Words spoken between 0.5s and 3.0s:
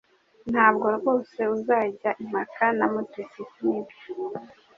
Ntabwo rwose uzajya impaka na